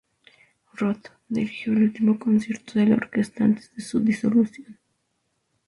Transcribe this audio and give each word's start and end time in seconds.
Roth 0.73 1.11
dirigió 1.29 1.73
el 1.73 1.83
último 1.83 2.17
concierto 2.17 2.79
de 2.79 2.87
la 2.87 2.95
orquesta 2.95 3.43
antes 3.43 3.71
de 3.75 3.83
su 3.83 3.99
disolución. 3.99 4.79